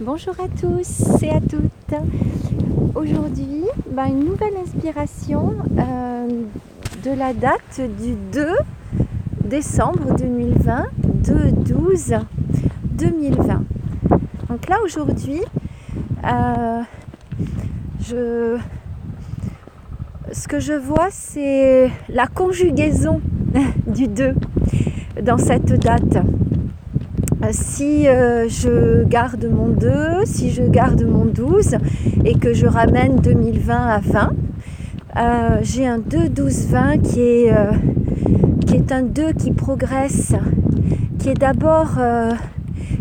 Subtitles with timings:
[0.00, 1.94] Bonjour à tous et à toutes.
[2.96, 3.62] Aujourd'hui,
[3.92, 6.26] bah, une nouvelle inspiration euh,
[7.04, 8.48] de la date du 2
[9.44, 10.86] décembre 2020,
[11.22, 12.20] 2-12
[12.82, 13.64] 2020.
[14.48, 15.40] Donc là aujourd'hui,
[16.24, 16.82] euh,
[18.00, 18.58] je,
[20.32, 23.20] ce que je vois c'est la conjugaison
[23.86, 24.34] du 2
[25.22, 26.18] dans cette date.
[27.44, 31.76] Euh, si euh, je garde mon 2, si je garde mon 12
[32.24, 34.30] et que je ramène 2020 à 20,
[35.16, 37.52] euh, j'ai un 2, 12, 20 qui est,
[38.92, 40.34] un 2 qui progresse,
[41.18, 41.98] qui est d'abord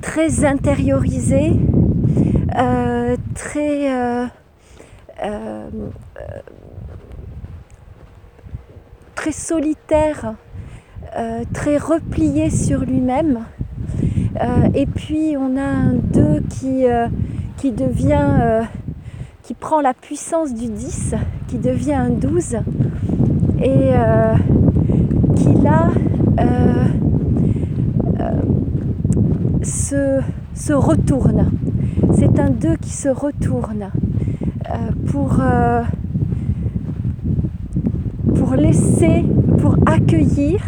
[0.00, 1.52] très intériorisé,
[9.14, 10.34] très solitaire,
[11.52, 13.44] très replié sur lui-même.
[14.40, 17.06] Euh, et puis on a un 2 qui, euh,
[17.56, 18.62] qui devient, euh,
[19.42, 21.14] qui prend la puissance du 10,
[21.46, 22.56] qui devient un 12
[23.62, 23.92] et
[25.36, 25.88] qui là
[29.62, 30.20] se,
[30.54, 31.50] se, retourne.
[32.14, 33.90] C'est un 2 qui se retourne
[35.06, 35.40] pour,
[38.34, 39.24] pour laisser,
[39.58, 40.60] pour accueillir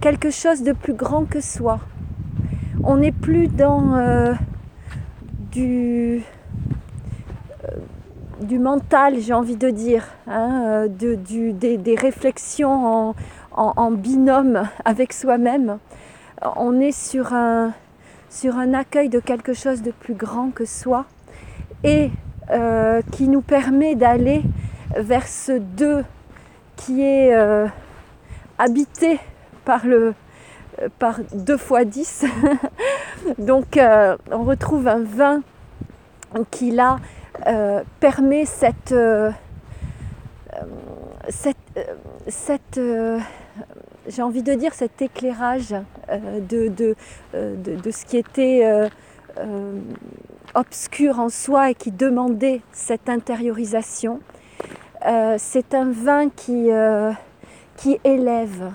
[0.00, 1.78] quelque chose de plus grand que soi
[2.84, 4.34] on n'est plus dans euh,
[5.52, 6.22] du,
[7.64, 7.68] euh,
[8.40, 13.14] du mental, j'ai envie de dire, hein, de, du, des, réflexions
[13.52, 15.78] en, binôme avec soi-même.
[16.56, 17.72] On est sur un,
[18.30, 21.04] sur un accueil de quelque chose de plus grand que soi
[21.84, 22.10] et
[22.50, 24.42] euh, qui nous permet d'aller
[24.96, 26.04] vers ce deux
[26.76, 27.32] qui est
[28.58, 29.20] habité
[29.64, 30.12] par le, euh,
[30.98, 32.24] par 2 fois 10.
[33.38, 35.42] Donc euh, on retrouve un vin
[36.50, 36.98] qui là
[37.46, 38.94] euh, permet cette,
[41.28, 42.80] cette,
[44.06, 45.74] j'ai envie de dire cet éclairage
[46.10, 46.94] de,
[47.54, 48.88] ce qui était
[50.54, 54.20] obscur en soi et qui demandait cette intériorisation.
[55.36, 56.70] c'est un vin qui
[58.04, 58.72] élève,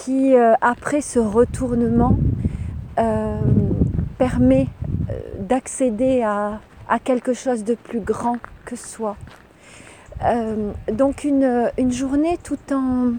[0.00, 2.16] qui, euh, après ce retournement,
[2.98, 3.38] euh,
[4.16, 4.66] permet
[5.10, 6.60] euh, d'accéder à,
[7.04, 9.16] quelque chose de plus grand que soi.
[10.92, 13.12] donc une, journée tout en,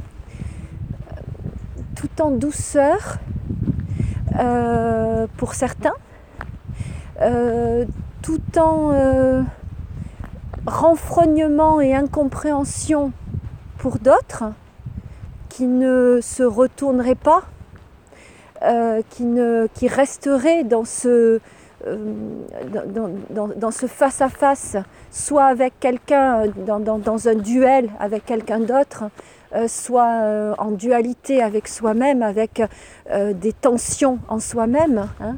[1.96, 3.18] tout en douceur
[5.38, 5.94] pour certains,
[8.22, 9.46] tout en
[10.68, 13.14] renfrognement et incompréhension
[13.78, 14.44] pour d'autres,
[15.52, 17.44] qui ne se retournerait pas,
[18.64, 21.42] euh, qui, ne, qui resterait dans ce,
[21.88, 21.98] euh,
[23.58, 24.78] dans, ce face-à-face,
[25.12, 29.04] soit avec quelqu'un, dans, un duel avec quelqu'un d'autre,
[29.54, 32.62] euh, soit en dualité avec soi-même, avec
[33.14, 35.10] des tensions en soi-même.
[35.20, 35.36] Hein.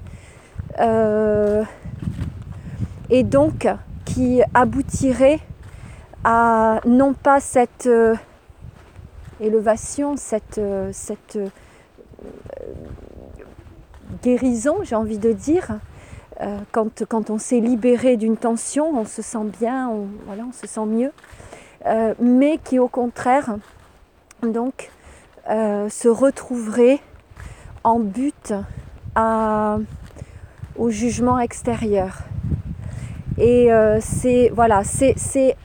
[3.10, 3.68] et donc
[4.06, 5.40] qui aboutirait
[6.24, 7.90] à non pas cette
[9.40, 11.48] élévation, cette, euh, cette euh,
[14.22, 15.80] guérison, j'ai envie de dire.
[16.42, 20.52] Euh, quand, quand, on s'est libéré d'une tension, on se sent bien, on, voilà, on
[20.52, 21.12] se sent mieux,
[22.20, 23.58] mais qui au contraire
[24.42, 24.90] donc
[25.48, 27.00] se retrouverait
[27.84, 28.54] en but
[29.16, 29.78] à,
[30.78, 32.20] au jugement extérieur.
[33.38, 33.70] Et
[34.00, 35.56] c'est voilà, c'est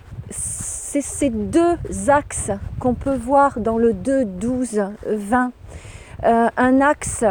[0.90, 1.76] c'est ces deux
[2.08, 2.50] axes
[2.80, 5.52] qu'on peut voir dans le 2, 12, 20.
[6.22, 7.24] un axe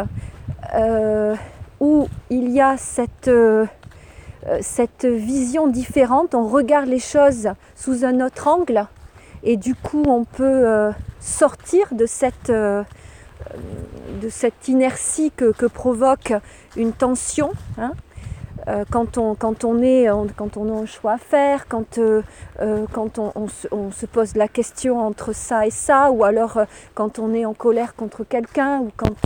[0.74, 1.34] euh,
[1.80, 3.66] où il y a cette, euh,
[4.60, 8.86] cette vision différente, on regarde les choses sous un autre angle
[9.42, 12.80] et du coup on peut euh, sortir de cette, de
[14.68, 16.32] inertie que, provoque
[16.76, 17.50] une tension.
[17.76, 17.90] Hein.
[18.68, 22.22] Euh, quand, on, quand, on est, quand on a un choix à faire, quand, euh,
[22.60, 26.60] euh, quand on, se, pose la question entre ça et ça, ou alors
[26.94, 29.16] quand on est en colère contre quelqu'un, ou quand,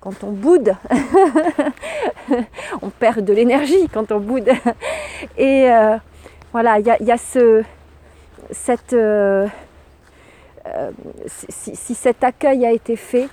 [0.00, 0.76] quand on boude,
[2.82, 4.50] on perd de l'énergie quand on boude.
[5.36, 5.68] Et
[6.52, 7.64] voilà, il y a, ce,
[8.52, 8.96] cette,
[11.26, 13.28] si, cet accueil a été fait,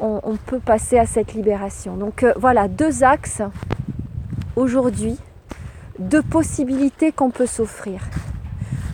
[0.00, 1.96] on peut passer à cette libération.
[1.96, 3.42] Donc voilà, deux axes
[4.58, 5.16] aujourd'hui
[5.98, 8.00] deux possibilités qu'on peut s'offrir.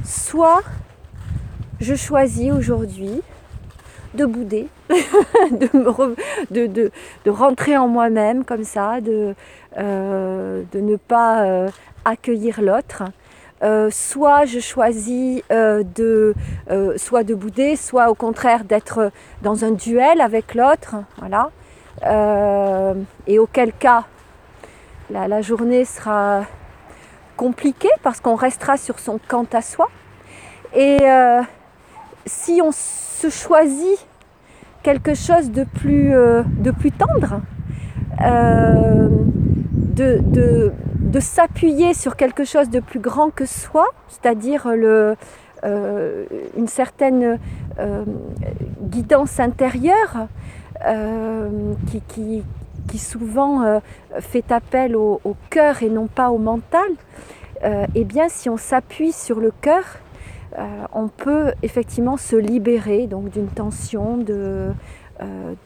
[0.05, 0.63] Soit
[1.81, 3.23] je choisis aujourd'hui
[4.15, 4.69] de bouder,
[6.51, 6.91] de,
[7.31, 9.35] rentrer en moi-même comme ça, de,
[9.77, 11.67] de ne pas
[12.05, 13.03] accueillir l'autre.
[13.91, 16.35] soit je choisis de
[16.97, 19.11] soit de bouder, soit au contraire d'être
[19.43, 21.51] dans un duel avec l'autre, voilà.
[23.27, 24.05] et auquel cas
[25.11, 26.45] la, journée sera
[27.37, 29.89] compliquée parce qu'on restera sur son quant à soi.
[30.75, 31.43] Et euh,
[32.27, 34.07] si on se choisit
[34.83, 36.43] quelque chose de plus, euh,
[36.99, 37.41] tendre,
[38.23, 39.09] euh,
[39.95, 40.73] de,
[41.21, 44.67] s'appuyer sur quelque chose de plus grand que soi, c'est-à-dire
[45.63, 47.39] une certaine
[48.83, 50.27] guidance intérieure
[52.09, 52.43] qui,
[52.89, 53.81] qui souvent euh,
[54.21, 55.21] fait appel au,
[55.51, 56.89] cœur et non pas au mental,
[57.65, 59.85] euh, eh bien si on s'appuie sur le cœur,
[60.59, 64.71] euh, on peut effectivement se libérer donc d'une tension, de,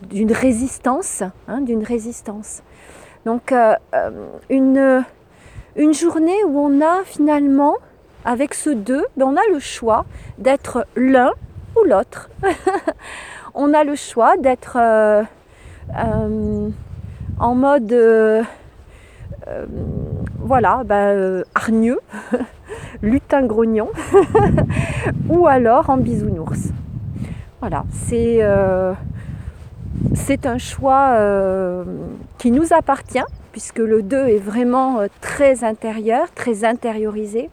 [0.08, 2.62] d'une résistance, hein, d'une résistance.
[3.26, 3.52] Donc
[4.48, 5.04] une,
[5.76, 7.74] une journée où on a finalement,
[8.24, 10.06] avec ce deux, ben, on a le choix
[10.38, 11.32] d'être l'un
[11.76, 12.30] ou l'autre.
[13.54, 14.78] on a le choix d'être
[17.40, 18.42] en mode euh,
[19.46, 19.66] euh,
[20.38, 22.00] voilà, ben, euh, hargneux,
[23.02, 23.90] lutin grognon,
[25.28, 26.68] ou alors en bisounours.
[27.60, 28.40] Voilà, c'est
[30.14, 31.18] c'est un choix
[32.38, 37.50] qui nous appartient, puisque le 2 est vraiment très intérieur, très intériorisé.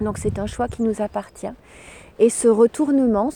[0.00, 1.52] Donc c'est un choix qui nous appartient.
[2.18, 3.30] Et ce retournement,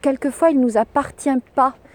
[0.00, 1.85] quelquefois, il ne nous appartient pas euh,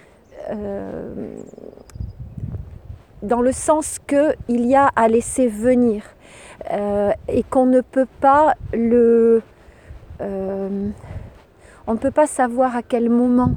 [3.21, 6.03] dans le sens qu'il y a à laisser venir
[6.71, 9.41] euh, et qu'on ne peut pas le...
[10.21, 10.89] Euh,
[11.88, 13.53] on ne peut pas savoir à quel moment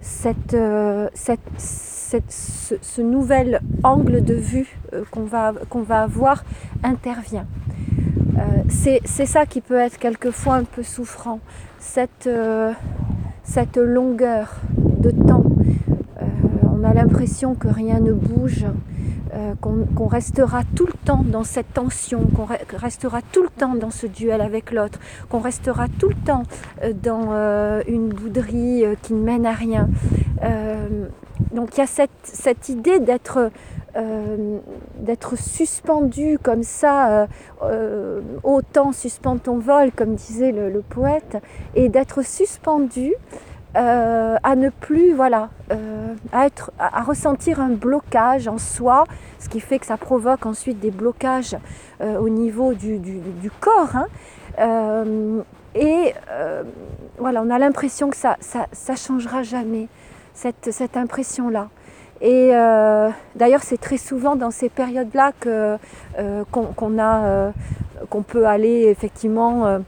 [0.00, 0.56] cette,
[1.14, 4.76] cette, ce, ce, nouvel angle de vue
[5.12, 6.44] qu'on va, va avoir
[6.82, 7.46] intervient.
[8.68, 11.38] c'est ça qui peut être quelquefois un peu souffrant,
[11.78, 12.28] cette,
[13.44, 15.49] cette longueur de temps
[16.80, 18.64] on a l'impression que rien ne bouge,
[19.34, 22.46] euh, qu'on restera tout le temps dans cette tension, qu'on
[22.76, 24.98] restera tout le temps dans ce duel avec l'autre,
[25.28, 26.44] qu'on restera tout le temps
[26.82, 29.88] euh, dans euh, une bouderie qui ne mène à rien.
[31.52, 31.86] donc il y a
[32.22, 33.50] cette, idée d'être
[35.00, 37.26] d'être suspendu comme ça,
[38.44, 41.36] autant suspend ton vol, comme disait le poète,
[41.74, 43.14] et d'être suspendu
[43.76, 49.04] euh, à ne plus, voilà, euh, à, être, à, ressentir un blocage en soi,
[49.38, 51.56] ce qui fait que ça provoque ensuite des blocages
[52.00, 53.94] euh, au niveau du, du, corps.
[53.94, 55.04] Hein.
[55.76, 56.14] et
[57.18, 59.86] voilà, on a l'impression que ça, ça, ça, changera jamais,
[60.34, 61.68] cette, cette impression-là.
[62.22, 62.50] Et
[63.36, 65.78] d'ailleurs, c'est très souvent dans ces périodes-là a,
[66.50, 69.80] qu'on peut aller effectivement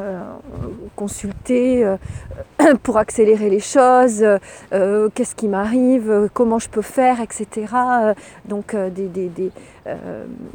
[0.00, 0.20] euh,
[0.96, 1.96] consulter euh,
[2.82, 4.24] pour accélérer les choses,
[4.72, 7.66] euh, qu'est-ce qui m'arrive, comment je peux faire, etc.
[8.46, 8.74] donc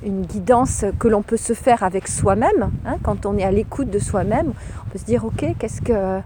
[0.04, 3.90] une guidance que l'on peut se faire avec soi-même, hein, quand on est à l'écoute
[3.90, 4.54] de soi-même,
[4.86, 6.20] on peut se dire ok, qu'est-ce que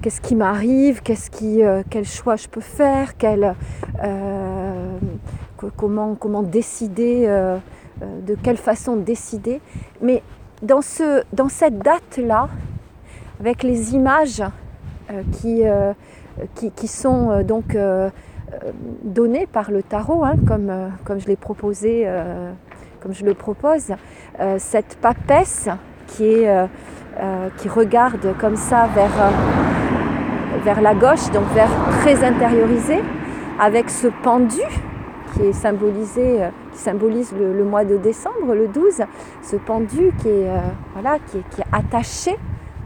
[0.00, 1.60] qu'est-ce qui m'arrive, qu'est-ce qui,
[1.90, 3.14] quel choix je peux faire,
[5.76, 7.26] comment, comment décider,
[8.00, 9.60] de quelle façon décider.
[10.00, 10.22] Mais
[10.62, 12.48] dans, ce, dans cette date-là,
[13.40, 14.42] avec les images
[15.10, 15.92] euh, qui, euh,
[16.54, 17.76] qui, qui, sont euh, donc
[19.02, 20.72] données par le tarot, hein, comme,
[21.04, 22.08] comme je l'ai proposé,
[23.00, 23.92] comme je le propose,
[24.56, 25.68] cette papesse
[26.06, 26.68] qui, est,
[27.58, 29.30] qui regarde comme ça vers,
[30.64, 31.68] vers la gauche, donc vers
[32.00, 33.00] très intériorisé,
[33.60, 34.62] avec ce pendu
[35.34, 39.02] qui est symbolisé, euh, qui symbolise le, mois de décembre, le 12,
[39.42, 40.58] ce pendu qui est, euh,
[40.94, 42.36] voilà, qui est, attaché.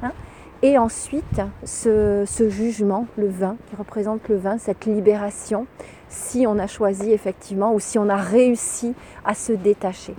[0.03, 0.13] Hein.
[0.63, 5.67] et ensuite, ce, jugement, le vin, qui représente le vin, cette libération,
[6.09, 8.95] si on a choisi effectivement ou si on a réussi
[9.25, 10.15] à se détacher.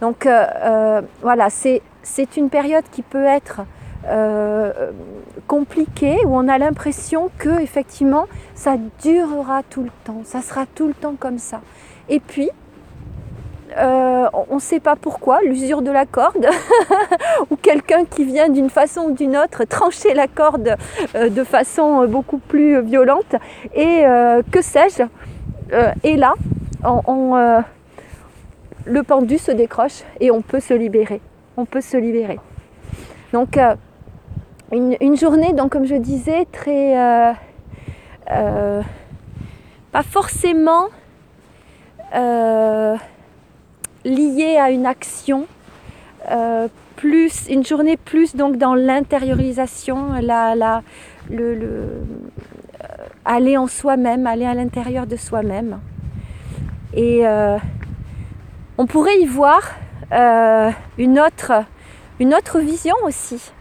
[0.00, 3.62] Donc euh, voilà, c'est une période qui peut être
[4.08, 4.92] euh,
[5.46, 10.88] compliqué où on a l'impression que effectivement ça durera tout le temps, ça sera tout
[10.88, 11.60] le temps comme ça.
[12.08, 12.48] Et puis
[13.76, 16.46] euh, on ne sait pas pourquoi, l'usure de la corde,
[17.50, 20.76] ou quelqu'un qui vient d'une façon ou d'une autre trancher la corde
[21.14, 23.36] euh, de façon beaucoup plus violente,
[23.74, 24.04] et
[24.50, 25.04] que sais-je,
[26.02, 26.34] et là,
[28.86, 31.20] le pendu se décroche et on peut se libérer.
[31.56, 32.40] On peut se libérer.
[33.32, 33.56] Donc,
[34.72, 37.32] une, journée, donc comme je disais, très euh,
[38.30, 38.82] euh,
[39.92, 40.86] pas forcément
[44.04, 45.46] liée à une action,
[46.96, 50.82] plus une journée plus donc dans l'intériorisation, la, la,
[51.28, 52.02] le,
[53.24, 55.78] aller en soi-même, aller à l'intérieur de soi-même.
[56.94, 57.24] Et
[58.78, 59.62] on pourrait y voir
[60.98, 61.52] une, autre,
[62.18, 63.52] une autre vision aussi.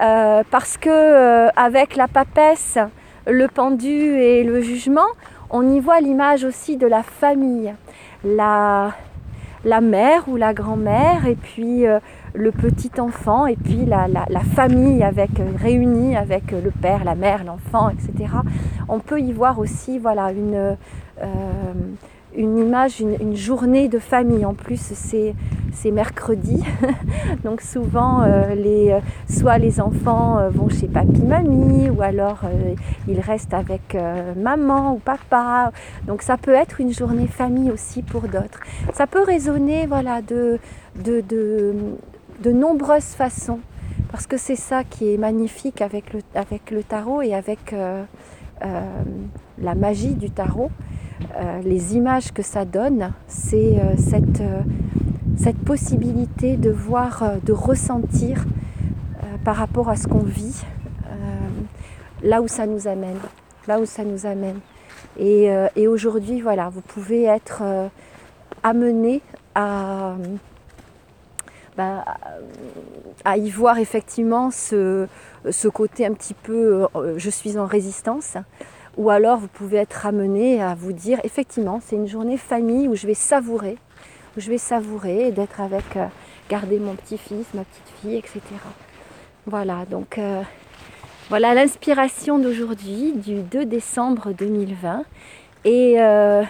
[0.00, 2.78] Euh, parce que euh, avec la papesse,
[3.26, 5.06] le pendu et le jugement,
[5.50, 7.74] on y voit l'image aussi de la famille,
[8.24, 8.92] la,
[9.80, 11.98] mère ou la grand-mère, et puis euh,
[12.36, 17.44] le petit enfant, et puis la, la, famille avec, réunie avec le père, la mère,
[17.44, 18.30] l'enfant, etc.
[18.88, 20.76] On peut y voir aussi voilà, une,
[22.36, 24.44] une image, une, journée de famille.
[24.44, 25.34] En plus, c'est,
[25.90, 26.64] mercredi.
[27.44, 29.00] Donc souvent, euh, les, euh,
[29.30, 32.40] soit les enfants euh, vont chez papy, mamie, ou alors
[33.06, 33.96] ils restent avec
[34.36, 35.70] maman ou papa.
[36.06, 38.60] Donc ça peut être une journée famille aussi pour d'autres.
[38.94, 40.58] Ça peut résonner voilà, de,
[40.96, 41.22] de,
[42.44, 43.60] nombreuses façons.
[44.10, 47.74] Parce que c'est ça qui est magnifique avec le, tarot et avec
[48.60, 50.70] la magie du tarot
[51.36, 54.60] euh, les images que ça donne, c'est euh, cette, euh,
[55.36, 58.44] cette, possibilité de voir, de ressentir
[59.44, 60.62] par rapport à ce qu'on vit,
[62.22, 63.18] là où ça nous amène,
[63.68, 64.58] là où ça nous amène.
[65.18, 67.62] Et, et aujourd'hui, voilà, vous pouvez être
[68.64, 69.22] amené
[69.54, 70.16] à,
[71.76, 72.04] bah,
[73.24, 75.06] à y voir effectivement ce,
[75.50, 78.36] ce, côté un petit peu je suis en résistance,
[78.96, 82.94] ou alors vous pouvez être amené à vous dire effectivement c'est une journée famille où
[82.94, 83.76] je vais savourer,
[84.36, 86.06] où je vais savourer d'être avec, euh,
[86.48, 88.40] garder mon petit-fils, ma petite fille, etc.
[89.46, 90.42] Voilà, donc euh,
[91.28, 95.04] voilà l'inspiration d'aujourd'hui, du 2 décembre 2020.
[95.64, 96.42] Et euh,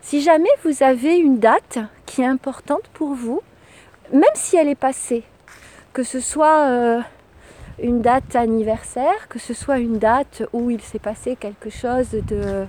[0.00, 3.40] si jamais vous avez une date qui est importante pour vous,
[4.12, 5.24] même si elle est passée,
[5.92, 7.02] que ce soit
[7.82, 12.66] une date anniversaire, que ce soit une date où il s'est passé quelque chose de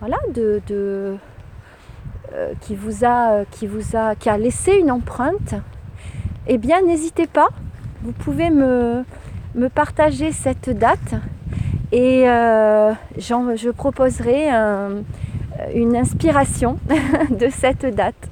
[0.00, 0.60] voilà de,
[2.32, 5.54] euh, qui vous a qui vous a qui a laissé une empreinte,
[6.46, 7.48] eh bien n'hésitez pas,
[8.02, 9.04] vous pouvez me,
[9.54, 11.14] me partager cette date
[11.92, 14.50] et euh, je proposerai
[15.74, 16.78] une inspiration
[17.30, 18.28] de cette date.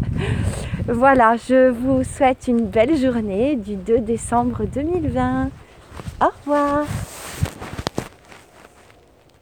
[0.89, 5.49] Voilà, je vous souhaite une belle journée du 2 décembre 2020.
[6.21, 6.85] Au revoir